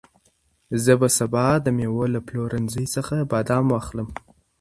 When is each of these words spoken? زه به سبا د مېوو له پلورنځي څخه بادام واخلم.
زه 0.83 0.93
به 0.99 1.07
سبا 1.17 1.47
د 1.61 1.67
مېوو 1.77 2.05
له 2.15 2.19
پلورنځي 2.27 2.85
څخه 2.95 3.15
بادام 3.31 3.65
واخلم. 3.69 4.07